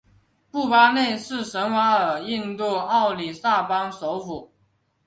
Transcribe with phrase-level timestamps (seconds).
[0.49, 4.51] 布巴内什瓦尔是印度奥里萨邦首府。